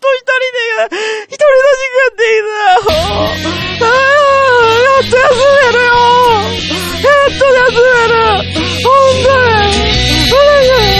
[0.00, 0.96] と一人で、
[1.28, 2.80] 一人の時間でいいんだよ
[3.78, 5.90] やっと休めるよ。
[7.02, 8.16] やっと休める。
[8.84, 9.28] ほんと
[10.92, 10.97] に。